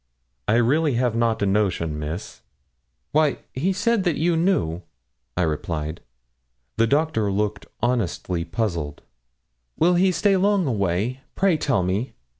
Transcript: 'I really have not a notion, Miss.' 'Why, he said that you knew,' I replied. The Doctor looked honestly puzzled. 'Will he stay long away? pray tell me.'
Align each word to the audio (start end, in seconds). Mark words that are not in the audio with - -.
'I 0.47 0.55
really 0.55 0.93
have 0.95 1.15
not 1.15 1.43
a 1.43 1.45
notion, 1.45 1.99
Miss.' 1.99 2.41
'Why, 3.11 3.37
he 3.53 3.71
said 3.71 4.03
that 4.03 4.15
you 4.17 4.35
knew,' 4.35 4.81
I 5.37 5.43
replied. 5.43 6.01
The 6.77 6.87
Doctor 6.87 7.31
looked 7.31 7.67
honestly 7.83 8.43
puzzled. 8.43 9.03
'Will 9.77 9.93
he 9.93 10.11
stay 10.11 10.37
long 10.37 10.65
away? 10.65 11.21
pray 11.35 11.55
tell 11.55 11.83
me.' 11.83 12.15